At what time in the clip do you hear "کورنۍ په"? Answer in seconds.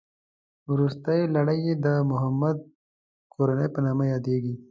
3.33-3.79